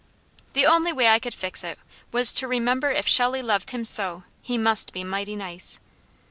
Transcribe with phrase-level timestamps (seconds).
[0.53, 1.77] The only way I could fix it
[2.11, 5.79] was to remember if Shelley loved him so, he must be mighty nice.